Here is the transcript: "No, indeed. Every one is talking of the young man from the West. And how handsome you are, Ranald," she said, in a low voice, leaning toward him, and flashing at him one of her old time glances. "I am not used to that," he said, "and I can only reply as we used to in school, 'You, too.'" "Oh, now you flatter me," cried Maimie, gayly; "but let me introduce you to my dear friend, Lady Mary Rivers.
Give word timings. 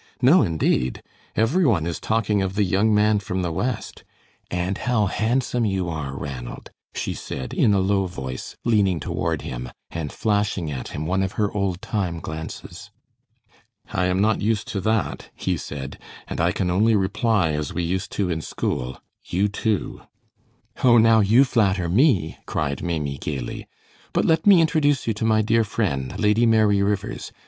"No, 0.19 0.41
indeed. 0.41 1.03
Every 1.35 1.63
one 1.63 1.85
is 1.85 1.99
talking 1.99 2.41
of 2.41 2.55
the 2.55 2.63
young 2.63 2.91
man 2.91 3.19
from 3.19 3.43
the 3.43 3.51
West. 3.51 4.03
And 4.49 4.79
how 4.79 5.05
handsome 5.05 5.63
you 5.63 5.89
are, 5.89 6.17
Ranald," 6.17 6.71
she 6.95 7.13
said, 7.13 7.53
in 7.53 7.71
a 7.75 7.79
low 7.79 8.07
voice, 8.07 8.55
leaning 8.65 8.99
toward 8.99 9.43
him, 9.43 9.69
and 9.91 10.11
flashing 10.11 10.71
at 10.71 10.87
him 10.87 11.05
one 11.05 11.21
of 11.21 11.33
her 11.33 11.51
old 11.53 11.83
time 11.83 12.19
glances. 12.19 12.89
"I 13.93 14.05
am 14.07 14.19
not 14.19 14.41
used 14.41 14.67
to 14.69 14.81
that," 14.81 15.29
he 15.35 15.55
said, 15.55 15.99
"and 16.27 16.41
I 16.41 16.51
can 16.51 16.71
only 16.71 16.95
reply 16.95 17.51
as 17.51 17.71
we 17.71 17.83
used 17.83 18.11
to 18.13 18.27
in 18.31 18.41
school, 18.41 18.99
'You, 19.23 19.49
too.'" 19.49 20.01
"Oh, 20.83 20.97
now 20.97 21.19
you 21.19 21.43
flatter 21.43 21.87
me," 21.87 22.39
cried 22.47 22.81
Maimie, 22.81 23.19
gayly; 23.19 23.67
"but 24.13 24.25
let 24.25 24.47
me 24.47 24.61
introduce 24.61 25.05
you 25.05 25.13
to 25.13 25.25
my 25.25 25.43
dear 25.43 25.63
friend, 25.63 26.17
Lady 26.19 26.47
Mary 26.47 26.81
Rivers. 26.81 27.31